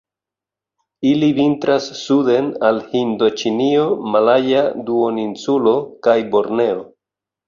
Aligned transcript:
Ili 1.07 1.27
vintras 1.39 1.89
suden 1.99 2.47
al 2.69 2.79
Hindoĉinio, 2.93 3.83
Malaja 4.15 4.63
Duoninsulo 4.87 5.75
kaj 6.09 6.17
Borneo. 6.37 6.81